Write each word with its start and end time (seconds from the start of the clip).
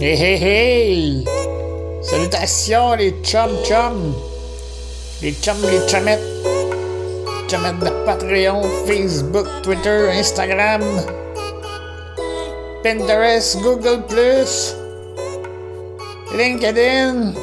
Hey 0.00 0.14
hey 0.14 0.38
hey! 0.38 1.24
Salutations 2.02 2.94
les 2.94 3.10
chum 3.24 3.50
chum! 3.64 4.14
Les 5.20 5.32
chums, 5.42 5.60
les 5.66 5.88
chumettes! 5.88 6.22
Chumettes 7.50 7.80
de 7.80 7.90
Patreon, 8.06 8.62
Facebook, 8.86 9.48
Twitter, 9.64 10.08
Instagram, 10.12 10.82
Pinterest, 12.84 13.60
Google+, 13.60 13.98
LinkedIn, 16.32 17.34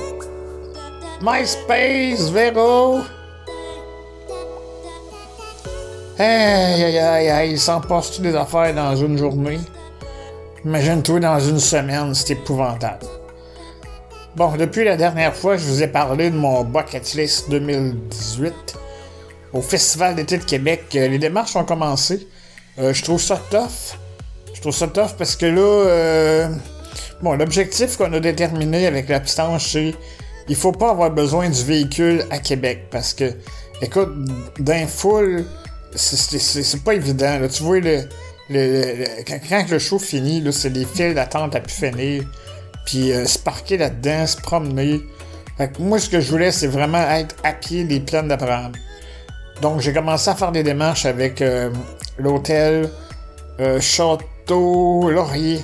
MySpace, 1.21 2.29
Vero. 2.29 3.01
Aïe 6.18 6.83
aïe 6.86 6.97
aïe 7.00 7.29
aïe, 7.29 7.51
il 7.51 7.60
s'en 7.60 7.82
passe 7.82 8.21
des 8.21 8.33
affaires 8.33 8.74
dans 8.74 8.96
une 8.96 9.18
journée? 9.18 9.60
Imagine-toi 10.65 11.19
dans 11.19 11.39
une 11.39 11.60
semaine, 11.60 12.15
c'est 12.15 12.32
épouvantable. 12.32 13.05
Bon, 14.36 14.55
depuis 14.57 14.83
la 14.83 14.97
dernière 14.97 15.36
fois, 15.36 15.57
je 15.57 15.64
vous 15.64 15.83
ai 15.83 15.88
parlé 15.88 16.32
de 16.32 16.36
mon 16.36 16.64
bucket 16.64 17.14
list 17.14 17.51
2018 17.51 18.54
au 19.54 19.61
Festival 19.61 20.15
d'été 20.15 20.39
de 20.39 20.43
Québec. 20.43 20.86
Euh, 20.96 21.07
les 21.07 21.19
démarches 21.19 21.55
ont 21.55 21.65
commencé. 21.65 22.28
Euh, 22.79 22.93
je 22.93 23.04
trouve 23.04 23.21
ça 23.21 23.39
tough. 23.51 23.96
Je 24.55 24.60
trouve 24.60 24.74
ça 24.74 24.88
tough 24.88 25.11
parce 25.19 25.36
que 25.36 25.46
là, 25.46 25.61
euh, 25.61 26.50
bon, 27.21 27.36
l'objectif 27.36 27.96
qu'on 27.96 28.11
a 28.13 28.19
déterminé 28.19 28.88
avec 28.88 29.07
la 29.07 29.24
c'est 29.24 29.93
il 30.50 30.55
faut 30.55 30.71
pas 30.71 30.89
avoir 30.89 31.11
besoin 31.11 31.47
du 31.47 31.63
véhicule 31.63 32.25
à 32.31 32.39
Québec 32.39 32.88
parce 32.89 33.13
que, 33.13 33.25
écoute, 33.83 34.09
d'un 34.59 34.88
full, 34.88 35.45
c'est 35.93 36.83
pas 36.83 36.95
évident. 36.95 37.39
Tu 37.53 37.61
vois, 37.61 37.80
le, 37.80 38.09
quand, 38.49 39.69
le 39.69 39.79
show 39.79 39.99
finit, 39.99 40.43
c'est 40.53 40.69
des 40.69 40.85
files 40.85 41.15
d'attente 41.15 41.55
à 41.55 41.59
pu 41.59 41.71
finir. 41.71 42.23
Puis 42.85 43.11
euh, 43.11 43.25
se 43.25 43.39
parquer 43.39 43.77
là-dedans, 43.77 44.27
se 44.27 44.37
promener. 44.37 45.02
moi, 45.79 45.99
ce 45.99 46.09
que 46.09 46.19
je 46.19 46.29
voulais, 46.29 46.52
c'est 46.52 46.67
vraiment 46.67 47.02
être 47.02 47.35
à 47.43 47.53
pied 47.53 47.83
des 47.83 47.99
plaines 47.99 48.27
d'Abraham. 48.27 48.73
Donc, 49.61 49.81
j'ai 49.81 49.93
commencé 49.93 50.29
à 50.29 50.35
faire 50.35 50.52
des 50.52 50.63
démarches 50.63 51.05
avec 51.05 51.41
euh, 51.41 51.71
l'hôtel 52.17 52.89
euh, 53.59 53.79
Château 53.79 55.09
Laurier. 55.09 55.59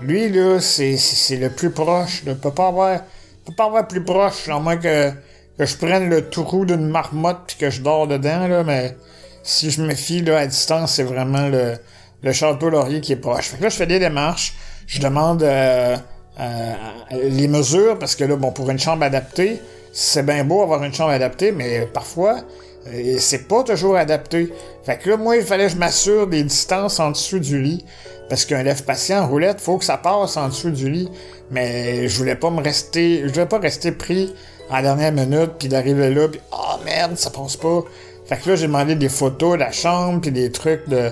Lui, 0.00 0.28
là, 0.28 0.60
c'est, 0.60 0.96
le 1.32 1.50
plus 1.50 1.70
proche. 1.70 2.22
Ne 2.24 2.34
peut 2.34 2.52
pas 2.52 2.68
avoir, 2.68 3.88
plus 3.88 4.04
proche, 4.04 4.48
à 4.48 4.58
moins 4.60 4.76
que, 4.76 5.10
que 5.58 5.66
je 5.66 5.76
prenne 5.76 6.08
le 6.08 6.28
trou 6.30 6.64
d'une 6.64 6.86
marmotte 6.86 7.40
puis 7.48 7.56
que 7.56 7.70
je 7.70 7.82
dors 7.82 8.06
dedans, 8.06 8.62
mais 8.64 8.96
si 9.42 9.70
je 9.70 9.82
me 9.82 9.94
fie 9.94 10.22
là, 10.22 10.38
à 10.38 10.46
distance, 10.46 10.94
c'est 10.94 11.02
vraiment 11.02 11.48
le, 11.48 11.76
le 12.22 12.32
château 12.32 12.70
Laurier 12.70 13.00
qui 13.00 13.12
est 13.12 13.16
proche. 13.16 13.48
Fait 13.48 13.56
que 13.56 13.62
là, 13.62 13.68
je 13.68 13.76
fais 13.76 13.86
des 13.86 13.98
démarches. 13.98 14.54
Je 14.86 15.00
demande 15.00 15.42
euh, 15.42 15.96
euh, 16.38 16.74
les 17.12 17.48
mesures 17.48 17.98
parce 17.98 18.14
que 18.14 18.24
là, 18.24 18.36
bon, 18.36 18.52
pour 18.52 18.70
une 18.70 18.78
chambre 18.78 19.04
adaptée, 19.04 19.60
c'est 19.92 20.24
bien 20.24 20.44
beau 20.44 20.62
avoir 20.62 20.82
une 20.84 20.94
chambre 20.94 21.10
adaptée, 21.10 21.52
mais 21.52 21.86
parfois, 21.92 22.40
euh, 22.88 23.16
c'est 23.18 23.48
pas 23.48 23.62
toujours 23.62 23.96
adapté. 23.96 24.52
Fait 24.84 24.98
que 24.98 25.10
là, 25.10 25.16
moi, 25.16 25.36
il 25.36 25.42
fallait 25.42 25.66
que 25.66 25.72
je 25.72 25.76
m'assure 25.76 26.26
des 26.26 26.42
distances 26.42 27.00
en 27.00 27.10
dessous 27.10 27.38
du 27.38 27.60
lit. 27.60 27.84
Parce 28.28 28.44
qu'un 28.44 28.62
lève 28.62 28.84
patient 28.84 29.24
en 29.24 29.26
roulette, 29.26 29.60
faut 29.60 29.76
que 29.76 29.84
ça 29.84 29.96
passe 29.96 30.36
en 30.36 30.48
dessous 30.48 30.70
du 30.70 30.88
lit. 30.88 31.08
Mais 31.50 32.06
je 32.06 32.16
voulais 32.16 32.36
pas 32.36 32.50
me 32.50 32.62
rester, 32.62 33.22
je 33.24 33.32
voulais 33.32 33.46
pas 33.46 33.58
rester 33.58 33.90
pris 33.90 34.32
à 34.70 34.76
la 34.76 34.94
dernière 34.94 35.26
minute, 35.26 35.52
puis 35.58 35.68
d'arriver 35.68 36.14
là, 36.14 36.28
puis 36.28 36.40
oh 36.52 36.76
merde, 36.84 37.16
ça 37.16 37.30
passe 37.30 37.56
pas. 37.56 37.82
Fait 38.26 38.36
que 38.36 38.50
là, 38.50 38.56
j'ai 38.56 38.68
demandé 38.68 38.94
des 38.94 39.08
photos 39.08 39.54
de 39.54 39.58
la 39.58 39.72
chambre, 39.72 40.20
puis 40.20 40.30
des 40.30 40.52
trucs 40.52 40.88
de, 40.88 41.10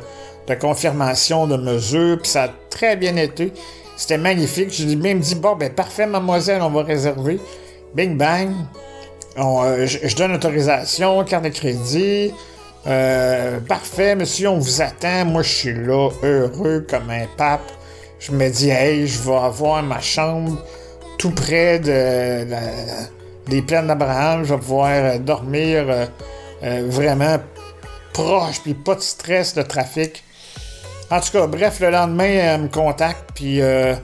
de 0.48 0.54
confirmation 0.54 1.46
de 1.46 1.56
mesures, 1.56 2.18
puis 2.20 2.30
ça 2.30 2.44
a 2.44 2.48
très 2.70 2.96
bien 2.96 3.16
été. 3.16 3.52
C'était 3.96 4.18
magnifique. 4.18 4.70
J'ai 4.70 4.96
même 4.96 5.20
dit, 5.20 5.34
bon, 5.34 5.56
ben 5.56 5.70
parfait, 5.70 6.06
mademoiselle, 6.06 6.62
on 6.62 6.70
va 6.70 6.82
réserver. 6.82 7.40
Bing 7.94 8.16
bang. 8.16 8.52
Euh, 9.38 9.86
je, 9.86 10.16
donne 10.16 10.34
autorisation, 10.34 11.22
carte 11.24 11.44
de 11.44 11.48
crédit. 11.50 12.32
Euh, 12.86 13.60
parfait, 13.60 14.14
monsieur, 14.14 14.48
on 14.48 14.58
vous 14.58 14.82
attend. 14.82 15.24
Moi, 15.26 15.42
je 15.42 15.52
suis 15.52 15.74
là, 15.74 16.10
heureux 16.22 16.86
comme 16.88 17.10
un 17.10 17.26
pape. 17.36 17.70
Je 18.18 18.32
me 18.32 18.48
dis, 18.48 18.70
hey, 18.70 19.06
je 19.06 19.20
vais 19.22 19.36
avoir 19.36 19.82
ma 19.82 20.00
chambre 20.00 20.58
tout 21.18 21.30
près 21.30 21.78
de, 21.78 22.46
des 23.48 23.62
plaines 23.62 23.88
d'Abraham. 23.88 24.44
Je 24.44 24.54
vais 24.54 24.60
pouvoir 24.60 25.18
dormir 25.20 26.08
euh, 26.62 26.86
vraiment 26.88 27.38
proche, 28.12 28.60
puis 28.62 28.74
pas 28.74 28.94
de 28.94 29.00
stress 29.00 29.54
de 29.54 29.62
trafic. 29.62 30.24
En 31.10 31.20
tout 31.20 31.32
cas, 31.32 31.46
bref, 31.46 31.80
le 31.80 31.90
lendemain, 31.90 32.24
elle 32.24 32.62
me 32.62 32.68
contacte, 32.68 33.30
puis 33.34 33.62
euh, 33.62 33.94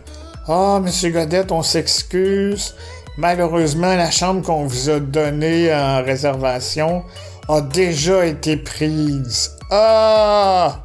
Ah, 0.48 0.80
Monsieur 0.82 1.10
Godette, 1.10 1.52
on 1.52 1.62
s'excuse. 1.62 2.74
Malheureusement, 3.18 3.94
la 3.94 4.10
chambre 4.10 4.42
qu'on 4.42 4.64
vous 4.64 4.88
a 4.88 5.00
donnée 5.00 5.72
en 5.72 6.02
réservation 6.02 7.04
a 7.48 7.60
déjà 7.60 8.24
été 8.24 8.56
prise. 8.56 9.50
Ah! 9.70 10.84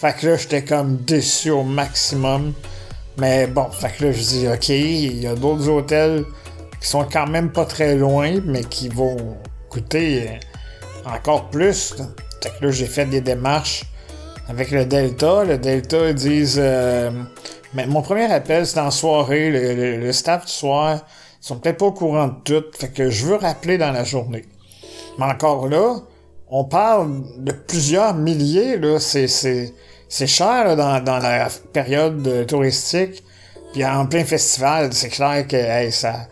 Fait 0.00 0.14
que 0.16 0.26
là, 0.26 0.36
j'étais 0.36 0.64
comme 0.64 0.96
déçu 0.96 1.50
au 1.50 1.64
maximum. 1.64 2.54
Mais 3.18 3.46
bon, 3.46 3.70
fait 3.70 3.90
que 3.90 4.06
là, 4.06 4.12
je 4.12 4.22
dis, 4.22 4.48
OK, 4.48 4.68
il 4.70 5.22
y 5.22 5.26
a 5.26 5.34
d'autres 5.34 5.68
hôtels 5.68 6.24
qui 6.80 6.88
sont 6.88 7.04
quand 7.04 7.26
même 7.26 7.50
pas 7.50 7.66
très 7.66 7.94
loin, 7.94 8.40
mais 8.44 8.64
qui 8.64 8.88
vont 8.88 9.36
coûter 9.68 10.38
encore 11.04 11.50
plus. 11.50 11.94
Fait 12.42 12.50
que 12.58 12.64
là, 12.66 12.70
j'ai 12.70 12.86
fait 12.86 13.06
des 13.06 13.20
démarches 13.20 13.84
avec 14.48 14.70
le 14.70 14.84
Delta. 14.84 15.44
Le 15.44 15.58
Delta, 15.58 16.08
ils 16.08 16.14
disent... 16.14 16.60
Euh, 16.60 17.10
mais 17.74 17.86
mon 17.86 18.02
premier 18.02 18.32
appel, 18.32 18.66
c'est 18.66 18.80
en 18.80 18.90
soirée. 18.90 19.50
Le, 19.50 20.12
staff 20.12 20.46
du 20.46 20.52
soir, 20.52 21.04
ils 21.42 21.46
sont 21.46 21.58
peut-être 21.58 21.78
pas 21.78 21.86
au 21.86 21.92
courant 21.92 22.28
de 22.28 22.34
tout. 22.44 22.64
Fait 22.78 22.88
que 22.88 23.10
je 23.10 23.26
veux 23.26 23.36
rappeler 23.36 23.78
dans 23.78 23.92
la 23.92 24.04
journée. 24.04 24.44
Mais 25.18 25.26
encore 25.26 25.68
là, 25.68 25.96
on 26.48 26.64
parle 26.64 27.22
de 27.38 27.52
plusieurs 27.52 28.14
milliers. 28.14 28.78
Là. 28.78 28.98
C'est, 28.98 29.26
cher 30.08 30.76
dans, 30.76 31.18
la 31.18 31.48
période 31.72 32.46
touristique. 32.46 33.22
Puis 33.74 33.84
en 33.84 34.06
plein 34.06 34.24
festival, 34.24 34.92
c'est 34.94 35.10
clair 35.10 35.46
que 35.46 35.90
ça 35.90 36.26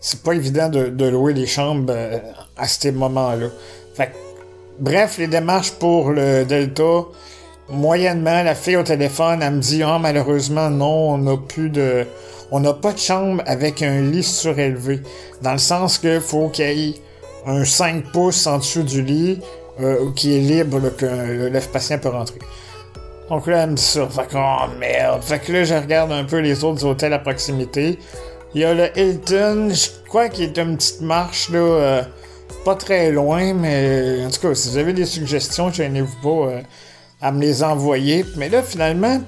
c'est 0.00 0.22
pas 0.22 0.32
évident 0.32 0.68
de, 0.68 0.86
de, 0.86 1.04
louer 1.04 1.34
des 1.34 1.46
chambres 1.46 1.92
euh, 1.94 2.18
à 2.56 2.66
ces 2.66 2.90
moments-là. 2.90 3.48
Fait 3.94 4.12
bref, 4.78 5.18
les 5.18 5.26
démarches 5.26 5.72
pour 5.72 6.10
le 6.10 6.44
Delta, 6.44 7.04
moyennement, 7.70 8.42
la 8.42 8.54
fille 8.54 8.76
au 8.76 8.82
téléphone, 8.82 9.40
elle 9.42 9.54
me 9.54 9.60
dit 9.60 9.82
Ah, 9.82 9.98
malheureusement, 9.98 10.70
non, 10.70 11.14
on 11.14 11.18
n'a 11.18 11.36
plus 11.36 11.70
de. 11.70 12.06
On 12.50 12.60
n'a 12.60 12.72
pas 12.72 12.92
de 12.92 12.98
chambre 12.98 13.42
avec 13.46 13.82
un 13.82 14.00
lit 14.02 14.24
surélevé. 14.24 15.00
Dans 15.42 15.52
le 15.52 15.58
sens 15.58 15.98
que 15.98 16.18
faut 16.18 16.48
qu'il 16.48 16.78
y 16.78 16.90
ait 16.90 16.94
un 17.46 17.64
5 17.64 18.10
pouces 18.12 18.46
en 18.46 18.58
dessous 18.58 18.82
du 18.82 19.02
lit 19.02 19.40
euh, 19.80 20.10
qui 20.16 20.36
est 20.36 20.40
libre, 20.40 20.80
que 20.96 21.06
le, 21.06 21.60
patient 21.72 21.98
peut 21.98 22.08
rentrer. 22.08 22.40
Donc 23.28 23.46
là, 23.46 23.62
elle 23.62 23.70
me 23.70 23.76
dit 23.76 23.82
ça. 23.82 24.06
Fait 24.08 24.28
oh 24.34 24.66
merde. 24.78 25.22
Fait 25.22 25.38
que 25.38 25.52
là, 25.52 25.64
je 25.64 25.74
regarde 25.74 26.10
un 26.10 26.24
peu 26.24 26.38
les 26.38 26.64
autres 26.64 26.84
hôtels 26.84 27.12
à 27.12 27.20
proximité. 27.20 27.98
Il 28.54 28.62
y 28.62 28.64
a 28.64 28.74
le 28.74 28.98
Hilton, 28.98 29.70
je 29.72 30.08
crois 30.08 30.28
qu'il 30.28 30.44
est 30.44 30.58
une 30.58 30.76
petite 30.76 31.02
marche, 31.02 31.50
là. 31.50 31.58
Euh, 31.58 32.02
pas 32.64 32.74
très 32.74 33.12
loin, 33.12 33.54
mais 33.54 34.24
en 34.26 34.30
tout 34.30 34.40
cas, 34.40 34.54
si 34.54 34.70
vous 34.70 34.78
avez 34.78 34.92
des 34.92 35.06
suggestions, 35.06 35.72
gênez-vous 35.72 36.16
pas. 36.20 36.50
Euh, 36.50 36.60
à 37.20 37.32
me 37.32 37.40
les 37.40 37.62
envoyer. 37.62 38.24
Mais 38.36 38.48
là, 38.48 38.62
finalement, 38.62 39.20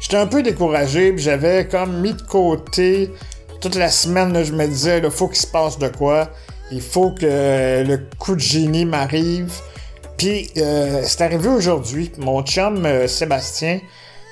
j'étais 0.00 0.16
un 0.16 0.26
peu 0.26 0.42
découragé, 0.42 1.14
j'avais 1.16 1.66
comme 1.66 2.00
mis 2.00 2.14
de 2.14 2.22
côté 2.22 3.10
toute 3.60 3.74
la 3.74 3.90
semaine, 3.90 4.44
je 4.44 4.52
me 4.52 4.66
disais, 4.66 5.00
il 5.02 5.10
faut 5.10 5.28
qu'il 5.28 5.38
se 5.38 5.46
passe 5.46 5.78
de 5.78 5.88
quoi. 5.88 6.30
Il 6.70 6.80
faut 6.80 7.10
que 7.10 7.82
le 7.84 8.00
coup 8.18 8.34
de 8.34 8.40
génie 8.40 8.84
m'arrive. 8.84 9.52
Puis, 10.16 10.50
euh, 10.56 11.02
c'est 11.04 11.22
arrivé 11.22 11.48
aujourd'hui. 11.48 12.10
Mon 12.18 12.42
chum 12.42 12.84
euh, 12.84 13.06
Sébastien, 13.06 13.80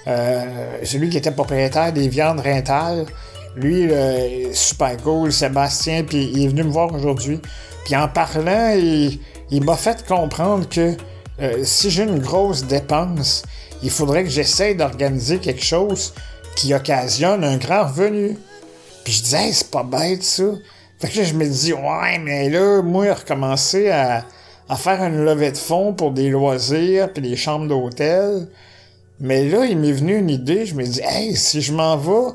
euh, 0.07 0.79
celui 0.85 1.09
qui 1.09 1.17
était 1.17 1.31
propriétaire 1.31 1.93
des 1.93 2.09
viandes 2.09 2.41
rentales, 2.41 3.07
lui, 3.57 3.91
super 4.53 4.99
cool, 4.99 5.33
Sébastien, 5.33 6.05
puis 6.05 6.31
il 6.35 6.45
est 6.45 6.49
venu 6.49 6.65
me 6.65 6.71
voir 6.71 6.93
aujourd'hui. 6.93 7.41
Puis 7.87 7.97
en 7.97 8.07
parlant, 8.07 8.77
il 8.77 9.65
m'a 9.65 9.77
fait 9.77 10.07
comprendre 10.07 10.69
que 10.69 10.95
euh, 11.41 11.65
si 11.65 11.91
j'ai 11.91 12.05
une 12.05 12.19
grosse 12.19 12.65
dépense, 12.65 13.43
il 13.83 13.91
faudrait 13.91 14.25
que 14.25 14.31
j'essaye 14.31 14.75
d'organiser 14.75 15.39
quelque 15.39 15.65
chose 15.65 16.15
qui 16.57 16.73
occasionne 16.73 17.45
un 17.45 17.59
grand 17.59 17.85
revenu. 17.85 18.39
Puis 19.05 19.13
je 19.13 19.23
disais, 19.23 19.53
c'est 19.53 19.71
pas 19.71 19.83
bête 19.83 20.23
ça. 20.23 20.45
Fait 20.99 21.09
que 21.09 21.19
là, 21.19 21.25
je 21.25 21.35
me 21.35 21.47
dis, 21.47 21.73
ouais, 21.73 22.19
mais 22.19 22.49
là, 22.49 22.81
moi, 22.83 23.13
recommencer 23.13 23.91
à, 23.91 24.25
à 24.69 24.77
faire 24.77 25.03
une 25.05 25.25
levée 25.25 25.53
de 25.53 25.59
fonds 25.59 25.93
pour 25.93 26.11
des 26.11 26.31
loisirs 26.31 27.13
puis 27.13 27.23
des 27.23 27.37
chambres 27.37 27.69
d'hôtel. 27.69 28.49
Mais 29.21 29.49
là, 29.49 29.65
il 29.67 29.79
m'est 29.79 29.93
venu 29.93 30.17
une 30.17 30.31
idée. 30.31 30.67
Je 30.67 30.75
me 30.75 30.85
dis, 30.85 31.01
hey, 31.03 31.37
si 31.37 31.61
je 31.61 31.73
m'en 31.73 31.97
vais, 31.97 32.33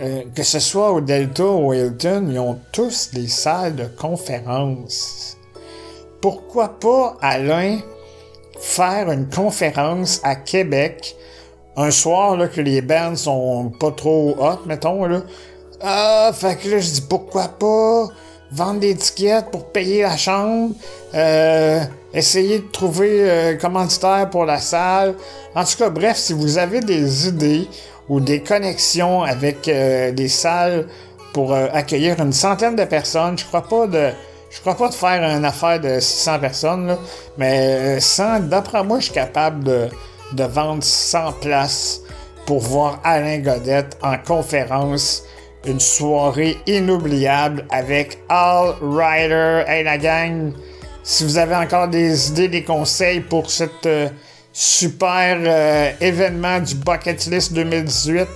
euh, 0.00 0.22
que 0.34 0.44
ce 0.44 0.60
soit 0.60 0.92
au 0.92 1.00
Delta 1.00 1.44
ou 1.44 1.70
au 1.70 1.72
Hilton, 1.72 2.28
ils 2.30 2.38
ont 2.38 2.58
tous 2.72 3.10
des 3.12 3.26
salles 3.26 3.74
de 3.74 3.84
conférence. 3.84 5.36
Pourquoi 6.20 6.78
pas, 6.80 7.16
Alain, 7.20 7.78
faire 8.60 9.10
une 9.10 9.28
conférence 9.28 10.20
à 10.24 10.34
Québec 10.36 11.16
un 11.76 11.90
soir 11.90 12.36
là, 12.36 12.48
que 12.48 12.60
les 12.60 12.82
bands 12.82 13.14
sont 13.14 13.72
pas 13.78 13.92
trop 13.92 14.34
hot, 14.38 14.66
mettons, 14.66 15.04
là. 15.04 15.22
Ah, 15.80 16.32
fait 16.34 16.56
que 16.56 16.68
là, 16.68 16.78
je 16.80 16.90
dis 16.90 17.04
pourquoi 17.08 17.46
pas 17.46 18.08
vendre 18.50 18.80
des 18.80 18.96
tickets 18.96 19.46
pour 19.52 19.66
payer 19.70 20.02
la 20.02 20.16
chambre, 20.16 20.74
euh, 21.14 21.80
essayer 22.12 22.58
de 22.58 22.66
trouver 22.72 23.30
un 23.30 23.54
commanditaire 23.54 24.28
pour 24.28 24.44
la 24.44 24.58
salle. 24.58 25.14
En 25.54 25.62
tout 25.62 25.76
cas, 25.78 25.90
bref, 25.90 26.16
si 26.16 26.32
vous 26.32 26.58
avez 26.58 26.80
des 26.80 27.28
idées 27.28 27.68
ou 28.08 28.18
des 28.18 28.42
connexions 28.42 29.22
avec 29.22 29.66
des 29.66 30.28
salles 30.28 30.88
pour 31.32 31.54
accueillir 31.54 32.18
une 32.20 32.32
centaine 32.32 32.74
de 32.74 32.84
personnes, 32.84 33.38
je 33.38 33.44
crois 33.44 33.68
pas 33.68 33.86
de 33.86 34.10
je 34.50 34.60
crois 34.60 34.76
pas 34.76 34.90
faire 34.90 35.22
une 35.22 35.44
affaire 35.44 35.80
de 35.80 36.00
600 36.00 36.38
personnes, 36.38 36.96
mais 37.36 38.00
100, 38.00 38.40
d'après 38.48 38.82
moi, 38.82 38.98
je 38.98 39.04
suis 39.04 39.14
capable 39.14 39.64
de, 39.64 39.88
vendre 40.44 40.82
100 40.82 41.32
places 41.40 42.00
pour 42.46 42.60
voir 42.60 43.00
Alain 43.04 43.38
Godette 43.38 43.98
en 44.02 44.16
conférence. 44.18 45.24
Une 45.66 45.80
soirée 45.80 46.56
inoubliable 46.66 47.66
avec 47.70 48.18
All 48.28 48.74
Rider. 48.80 49.64
Hey 49.66 49.82
la 49.82 49.98
gang, 49.98 50.52
si 51.02 51.24
vous 51.24 51.36
avez 51.36 51.56
encore 51.56 51.88
des 51.88 52.30
idées, 52.30 52.48
des 52.48 52.62
conseils 52.62 53.20
pour 53.20 53.50
cette 53.50 53.84
euh, 53.84 54.08
super 54.52 55.36
euh, 55.40 55.90
événement 56.00 56.60
du 56.60 56.76
Bucket 56.76 57.26
List 57.26 57.52
2018, 57.54 58.28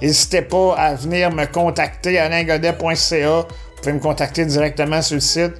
n'hésitez 0.00 0.42
pas 0.42 0.74
à 0.74 0.94
venir 0.94 1.30
me 1.30 1.44
contacter 1.44 2.18
à 2.18 2.24
alaingodet.ca 2.24 3.46
vous 3.80 3.84
pouvez 3.84 3.94
me 3.94 4.00
contacter 4.00 4.44
directement 4.44 5.00
sur 5.00 5.14
le 5.14 5.20
site. 5.20 5.54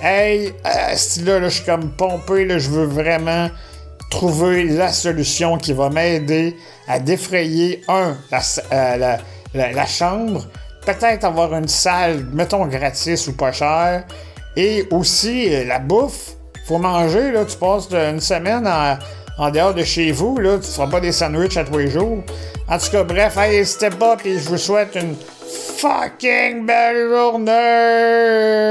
Hey, 0.00 0.54
à 0.64 0.96
ce 0.96 1.22
là 1.22 1.42
je 1.42 1.56
suis 1.56 1.64
comme 1.64 1.90
pompé, 1.90 2.46
là, 2.46 2.58
je 2.58 2.70
veux 2.70 2.86
vraiment 2.86 3.50
trouver 4.10 4.64
la 4.64 4.92
solution 4.92 5.58
qui 5.58 5.74
va 5.74 5.90
m'aider 5.90 6.56
à 6.88 6.98
défrayer, 6.98 7.82
un, 7.88 8.16
la, 8.30 8.40
euh, 8.72 9.86
chambre, 9.86 10.46
peut-être 10.86 11.24
avoir 11.24 11.54
une 11.54 11.68
salle, 11.68 12.24
mettons, 12.32 12.64
gratis 12.66 13.28
ou 13.28 13.36
pas 13.36 13.52
cher, 13.52 14.04
et 14.56 14.86
aussi 14.90 15.54
euh, 15.54 15.64
la 15.64 15.78
bouffe. 15.78 16.32
Faut 16.66 16.78
manger, 16.78 17.30
là, 17.30 17.44
tu 17.44 17.58
passes 17.58 17.88
une 17.92 18.20
semaine 18.20 18.66
en, 19.38 19.50
dehors 19.50 19.74
de 19.74 19.84
chez 19.84 20.12
vous, 20.12 20.38
là, 20.38 20.58
tu 20.58 20.70
feras 20.70 20.86
pas 20.86 21.00
des 21.00 21.12
sandwichs 21.12 21.58
à 21.58 21.64
tous 21.64 21.76
les 21.76 21.90
jours. 21.90 22.22
En 22.68 22.78
tout 22.78 22.90
cas, 22.90 23.04
bref, 23.04 23.36
hey, 23.36 23.66
step 23.66 24.02
up 24.02 24.20
et 24.24 24.38
je 24.38 24.48
vous 24.48 24.56
souhaite 24.56 24.94
une 24.94 25.14
fucking 25.56 26.64
metal 26.66 27.38
nerd. 27.38 28.66